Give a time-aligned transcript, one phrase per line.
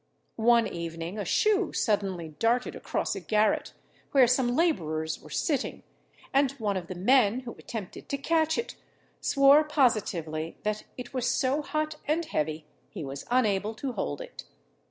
[0.37, 3.73] One evening, a shoe suddenly darted across a garret
[4.13, 5.83] where some labourers were sitting,
[6.33, 8.75] and one of the men, who attempted to catch it,
[9.19, 14.45] swore positively that it was so hot and heavy he was unable to hold it.